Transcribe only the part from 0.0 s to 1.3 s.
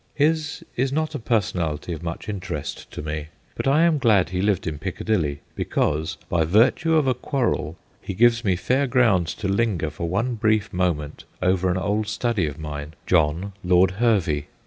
His is not a